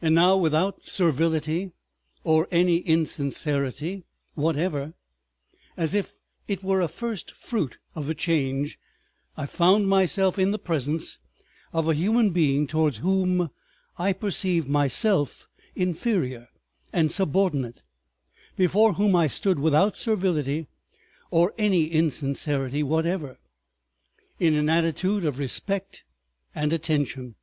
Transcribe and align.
And 0.00 0.14
now 0.14 0.36
without 0.36 0.86
servility 0.86 1.72
or 2.22 2.46
any 2.52 2.76
insincerity 2.78 4.04
whatever, 4.34 4.94
as 5.76 5.92
if 5.92 6.14
it 6.46 6.62
were 6.62 6.80
a 6.80 6.86
first 6.86 7.32
fruit 7.32 7.76
of 7.96 8.06
the 8.06 8.14
Change, 8.14 8.78
I 9.36 9.44
found 9.46 9.88
myself 9.88 10.38
in 10.38 10.52
the 10.52 10.60
presence 10.60 11.18
of 11.72 11.88
a 11.88 11.94
human 11.94 12.30
being 12.30 12.68
towards 12.68 12.98
whom 12.98 13.50
I 13.98 14.12
perceived 14.12 14.68
myself 14.68 15.48
inferior 15.74 16.46
and 16.92 17.10
subordinate, 17.10 17.80
before 18.56 18.92
whom 18.92 19.16
I 19.16 19.26
stood 19.26 19.58
without 19.58 19.96
servility 19.96 20.68
or 21.32 21.52
any 21.58 21.90
insincerity 21.90 22.84
whatever, 22.84 23.36
in 24.38 24.54
an 24.54 24.68
attitude 24.68 25.24
of 25.24 25.40
respect 25.40 26.04
and 26.54 26.72
attention. 26.72 27.34